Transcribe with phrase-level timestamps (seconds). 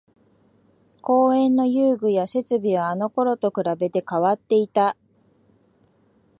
[1.03, 4.97] 公園の遊具や設備はあのころと比べて変わっていた